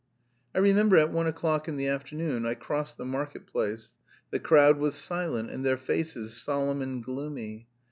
I 0.55 0.57
remember 0.57 0.97
at 0.97 1.11
one 1.11 1.27
o'clock 1.27 1.67
in 1.67 1.77
the 1.77 1.85
afternoon 1.87 2.43
I 2.43 2.55
crossed 2.55 2.97
the 2.97 3.05
marketplace; 3.05 3.93
the 4.31 4.39
crowd 4.39 4.79
was 4.79 4.95
silent 4.95 5.51
and 5.51 5.63
their 5.63 5.77
faces 5.77 6.41
solemn 6.41 6.81
and 6.81 7.03
gloomy. 7.03 7.67